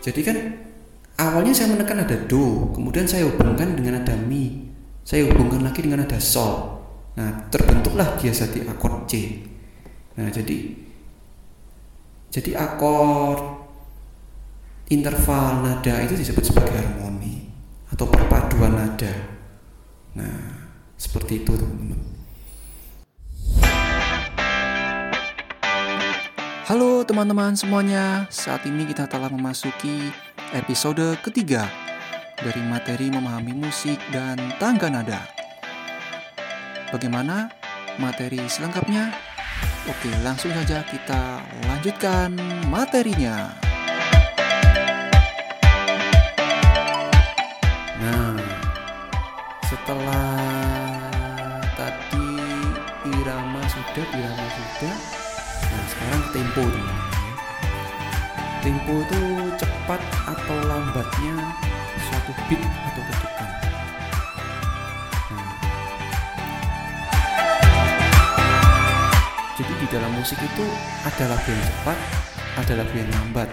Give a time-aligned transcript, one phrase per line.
[0.00, 0.36] jadi kan
[1.20, 4.72] awalnya saya menekan ada do kemudian saya hubungkan dengan ada mi.
[5.04, 6.80] Saya hubungkan lagi dengan ada sol.
[7.20, 9.44] Nah terbentuklah dia jadi akord C.
[10.16, 10.76] Nah jadi
[12.32, 13.60] jadi akord
[14.88, 17.52] interval nada itu disebut sebagai harmoni
[17.92, 19.12] atau perpaduan nada.
[20.16, 20.64] Nah
[20.96, 22.19] seperti itu teman-teman
[26.70, 30.06] Halo teman-teman semuanya, saat ini kita telah memasuki
[30.54, 31.66] episode ketiga
[32.38, 35.18] dari materi memahami musik dan tangga nada.
[36.94, 37.50] Bagaimana
[37.98, 39.10] materi selengkapnya?
[39.90, 42.38] Oke, langsung saja kita lanjutkan
[42.70, 43.50] materinya.
[47.98, 48.38] Nah,
[49.66, 50.38] setelah
[51.74, 52.30] tadi
[53.10, 54.94] irama sudah, irama sudah,
[55.70, 56.98] Nah sekarang tempo teman
[58.60, 59.20] Tempo itu
[59.56, 61.32] cepat atau lambatnya
[61.96, 63.48] suatu beat atau ketukan.
[65.32, 65.52] Nah.
[69.56, 70.64] Jadi di dalam musik itu
[71.08, 71.98] ada lagu yang cepat,
[72.60, 73.48] ada lagu yang lambat.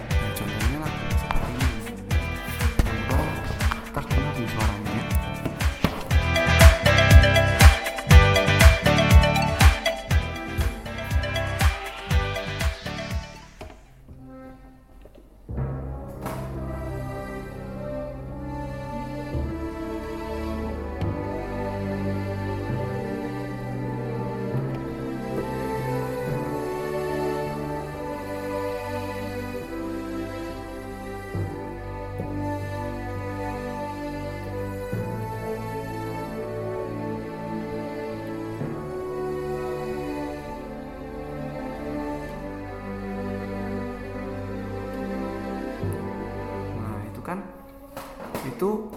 [48.58, 48.90] Itu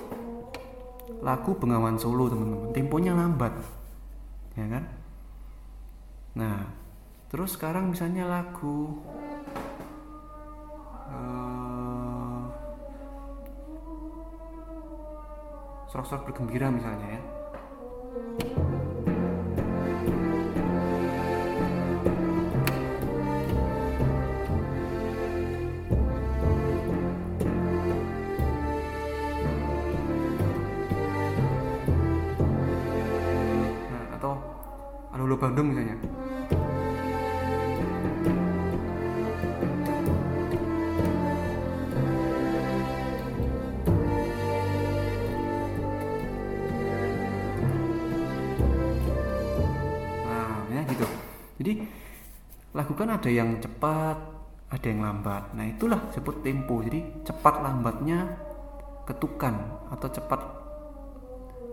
[1.22, 2.74] lagu Bengawan Solo teman-teman.
[2.74, 3.54] Temponya lambat
[4.58, 4.84] ya kan?
[6.34, 6.66] Nah
[7.30, 9.06] terus sekarang misalnya lagu
[11.14, 12.44] uh,
[15.94, 17.41] sorak-sorak bergembira misalnya ya
[35.12, 36.00] Halo Bandung misalnya.
[50.26, 51.08] Nah ya gitu.
[51.60, 51.84] Jadi
[52.72, 54.16] lagu kan ada yang cepat
[54.72, 55.52] ada yang lambat.
[55.60, 56.80] Nah itulah sebut tempo.
[56.88, 58.32] Jadi cepat lambatnya
[59.04, 59.60] ketukan
[59.92, 60.42] atau cepat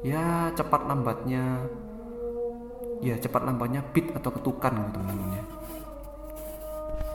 [0.02, 1.62] ya cepat lambatnya
[2.98, 5.44] ya cepat lambatnya beat atau ketukan gitu teman-teman ya.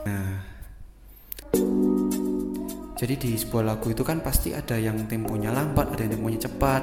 [0.04, 0.32] Nah.
[2.94, 6.82] Jadi di sebuah lagu itu kan pasti ada yang temponya lambat ada yang temponya cepat.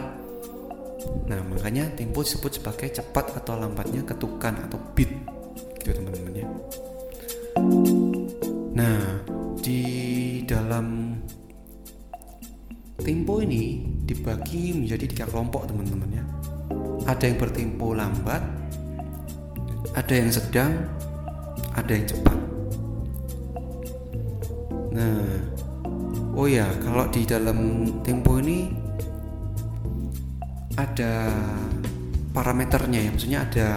[1.25, 5.09] Nah makanya tempo disebut sebagai cepat atau lambatnya ketukan atau beat
[5.81, 6.47] gitu teman-teman ya.
[8.78, 9.01] Nah
[9.57, 9.81] di
[10.45, 11.18] dalam
[13.01, 16.25] tempo ini dibagi menjadi tiga kelompok teman-teman ya.
[17.09, 18.60] Ada yang bertempo lambat
[19.92, 20.72] ada yang sedang,
[21.74, 22.38] ada yang cepat.
[24.92, 25.24] Nah,
[26.36, 28.72] oh ya, kalau di dalam tempo ini
[30.75, 31.31] ada
[32.31, 33.69] parameternya ya, maksudnya ada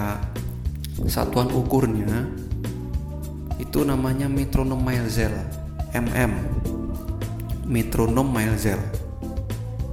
[1.06, 2.30] satuan ukurnya.
[3.58, 5.34] Itu namanya metronom Maelzel,
[5.94, 6.32] mm.
[7.66, 8.78] Metronom Maelzel.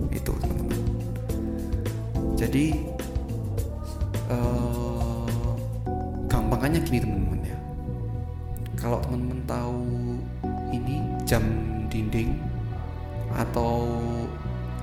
[0.10, 0.82] Itu, teman-teman.
[2.38, 2.74] Jadi
[4.30, 4.91] uh,
[6.51, 7.57] makanya gini teman-teman ya.
[8.75, 9.79] Kalau teman-teman tahu
[10.75, 11.44] ini jam
[11.88, 12.35] dinding
[13.31, 13.88] atau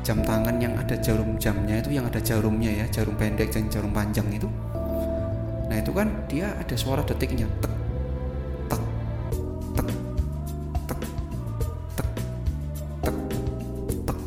[0.00, 3.92] jam tangan yang ada jarum jamnya itu yang ada jarumnya ya jarum pendek dan jarum
[3.92, 4.48] panjang itu
[5.68, 7.74] nah itu kan dia ada suara detiknya tek
[8.72, 8.82] tek
[9.76, 9.88] tek
[10.88, 11.00] tek
[11.84, 12.08] tek
[13.04, 13.16] tek
[14.08, 14.18] tek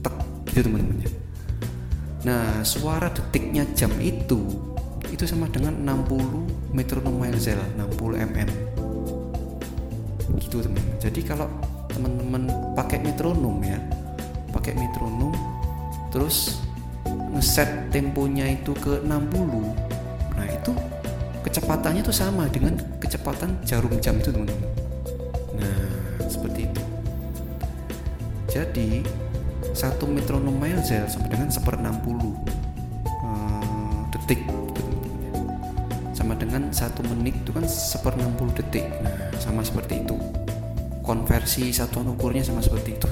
[0.00, 0.16] tek
[0.48, 1.12] itu teman-teman ya.
[2.24, 4.48] Nah suara detiknya jam itu
[5.10, 8.38] itu sama dengan 60 metronom Maelzel 60 mm
[10.42, 10.84] gitu teman.
[11.00, 11.48] Jadi kalau
[11.90, 13.80] teman-teman pakai metronom ya
[14.52, 15.32] pakai metronom
[16.12, 16.60] terus
[17.32, 19.08] ngeset temponya itu ke 60
[20.36, 20.72] nah itu
[21.40, 24.70] kecepatannya itu sama dengan kecepatan jarum jam itu teman-teman.
[25.56, 25.78] Nah
[26.28, 26.82] seperti itu.
[28.50, 28.88] Jadi
[29.76, 34.40] satu metronom Maelzel sama dengan seper 60 uh, detik
[36.56, 38.88] dengan satu menit itu kan seper 60 detik.
[39.04, 40.16] Nah sama seperti itu.
[41.04, 43.08] Konversi satuan ukurnya sama seperti itu.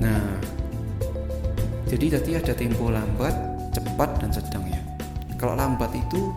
[0.00, 0.40] Nah
[1.84, 3.36] jadi tadi ada tempo lambat
[3.76, 4.80] cepat dan sedang ya.
[5.36, 6.32] Kalau lambat itu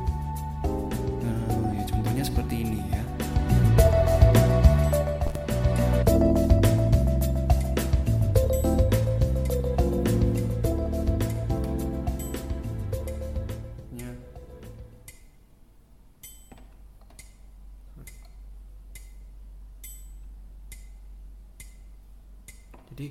[22.94, 23.10] jadi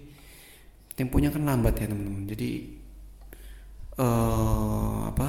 [0.94, 2.30] temponya kan lambat ya teman-teman.
[2.30, 2.50] Jadi
[3.98, 5.28] eh apa?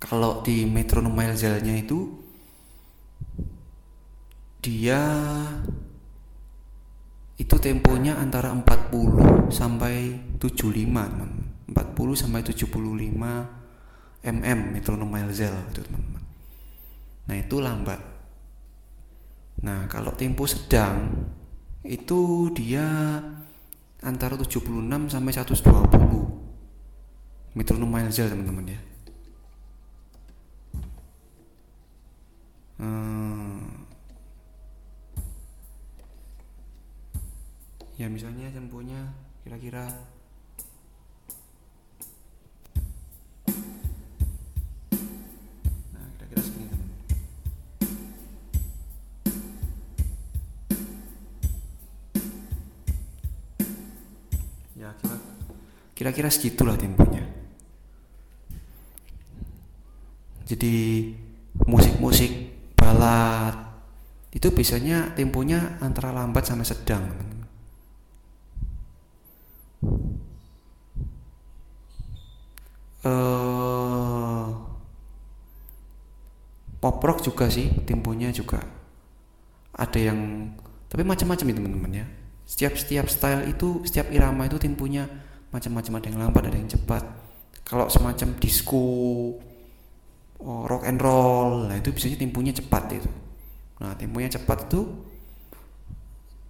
[0.00, 2.08] Kalau di metronom Maelzelnya itu
[4.64, 5.00] dia
[7.36, 11.30] itu temponya antara 40 sampai 75 teman
[11.68, 12.68] 40 sampai 75
[14.24, 16.24] mm metronom Maelzel itu teman-teman.
[17.28, 18.00] Nah itu lambat.
[19.64, 21.28] Nah kalau tempo sedang
[21.80, 22.84] itu dia
[24.04, 24.68] antara 76
[25.08, 28.80] sampai 120 metronom Maelzel teman-teman ya
[32.84, 33.64] hmm.
[37.96, 39.12] ya misalnya temponya
[39.44, 39.88] kira-kira
[56.00, 57.28] kira-kira segitulah temponya.
[60.48, 61.12] Jadi
[61.68, 62.32] musik-musik
[62.72, 63.52] balad
[64.32, 67.04] itu biasanya temponya antara lambat sama sedang
[73.04, 74.48] eh
[76.80, 78.64] pop rock juga sih temponya juga
[79.76, 80.48] ada yang
[80.88, 82.06] tapi macam-macam ya teman-teman ya.
[82.48, 87.04] Setiap setiap style itu setiap irama itu temponya macam-macam ada yang lambat ada yang cepat.
[87.66, 88.84] Kalau semacam disco
[90.42, 93.10] oh, rock and roll nah itu biasanya temponya cepat itu.
[93.82, 94.80] Nah temponya cepat itu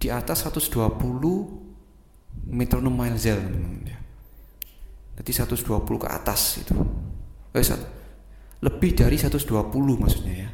[0.01, 0.73] di atas 120
[2.49, 3.99] metronom teman-teman ya.
[5.21, 6.73] Jadi 120 ke atas itu.
[7.53, 7.61] Eh,
[8.61, 10.49] lebih dari 120 maksudnya ya.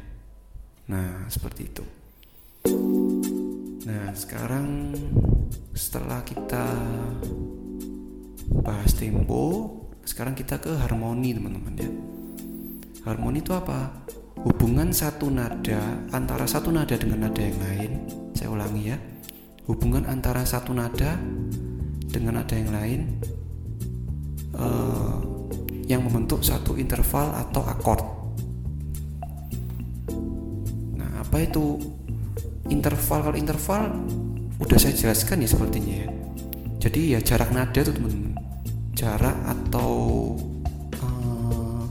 [0.92, 1.84] Nah seperti itu.
[3.88, 4.92] Nah sekarang
[5.72, 6.64] setelah kita
[8.48, 11.90] bahas tempo sekarang kita ke harmoni teman-teman ya
[13.04, 14.04] harmoni itu apa
[14.44, 15.80] hubungan satu nada
[16.12, 17.90] antara satu nada dengan nada yang lain
[18.32, 18.96] saya ulangi ya
[19.68, 21.20] hubungan antara satu nada
[22.08, 23.00] dengan nada yang lain
[24.56, 25.16] eh,
[25.88, 28.04] yang membentuk satu interval atau akord.
[31.00, 31.80] Nah, apa itu
[32.68, 33.32] interval?
[33.32, 33.82] Kalau interval
[34.60, 36.08] udah saya jelaskan ya sepertinya ya.
[36.88, 38.32] Jadi ya jarak nada tuh teman-teman.
[38.96, 39.92] Jarak atau
[40.96, 41.84] eh,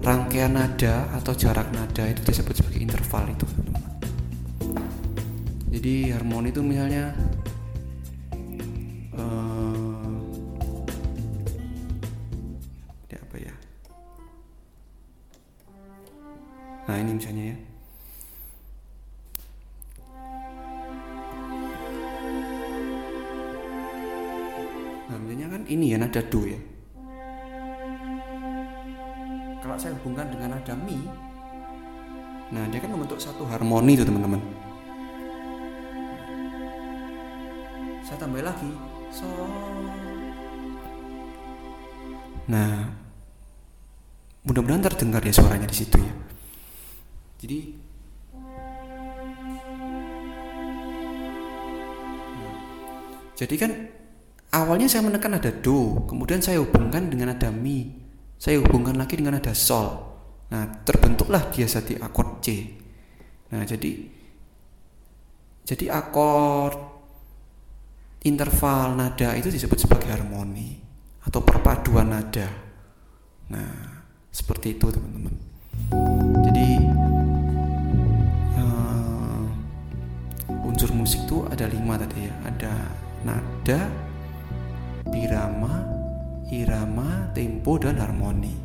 [0.00, 3.84] rangkaian nada atau jarak nada itu disebut sebagai interval itu teman-teman.
[5.76, 7.12] Jadi harmoni itu misalnya
[9.12, 10.16] eh,
[13.12, 13.54] ini apa ya
[16.88, 17.71] nah ini misalnya ya
[25.20, 26.60] misalnya kan ini ya nada do ya.
[29.62, 30.98] Kalau saya hubungkan dengan nada mi
[32.52, 34.40] nah dia kan membentuk satu harmoni itu teman-teman.
[38.04, 38.70] Saya tambah lagi
[39.08, 39.48] sol
[42.42, 42.90] Nah,
[44.42, 46.14] mudah-mudahan terdengar ya suaranya di situ ya.
[47.38, 47.58] Jadi
[53.32, 53.72] Jadi kan
[54.52, 57.88] awalnya saya menekan nada do, kemudian saya hubungkan dengan nada mi,
[58.36, 60.12] saya hubungkan lagi dengan nada sol.
[60.52, 62.68] Nah, terbentuklah dia jadi akord C.
[63.48, 63.90] Nah, jadi
[65.64, 66.76] jadi akord
[68.28, 70.76] interval nada itu disebut sebagai harmoni
[71.24, 72.52] atau perpaduan nada.
[73.48, 75.32] Nah, seperti itu teman-teman.
[76.44, 76.68] Jadi
[78.60, 79.42] eh,
[80.68, 82.34] unsur musik itu ada lima tadi ya.
[82.52, 82.72] Ada
[83.24, 83.80] nada,
[85.12, 85.84] birama,
[86.48, 88.56] irama, tempo, dan harmoni.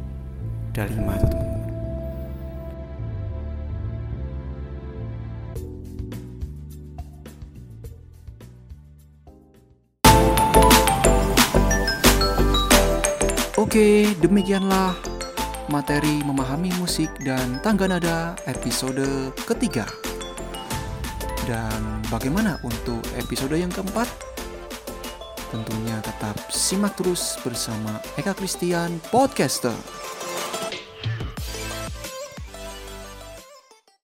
[0.71, 1.67] Ada lima itu teman-teman.
[13.57, 14.93] Oke, demikianlah
[15.67, 19.83] materi memahami musik dan tangga nada episode ketiga.
[21.43, 24.36] Dan bagaimana untuk episode yang keempat?
[25.47, 29.75] Tentunya tetap simak terus bersama Eka Christian Podcaster.